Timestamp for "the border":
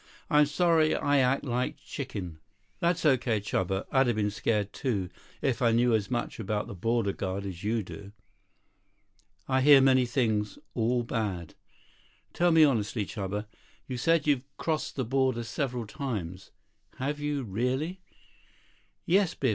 6.65-7.13